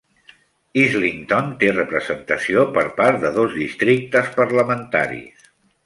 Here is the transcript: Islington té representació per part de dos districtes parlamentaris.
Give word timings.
Islington 0.83 1.51
té 1.59 1.69
representació 1.75 2.65
per 2.79 2.87
part 3.03 3.23
de 3.27 3.35
dos 3.39 3.55
districtes 3.61 4.35
parlamentaris. 4.43 5.51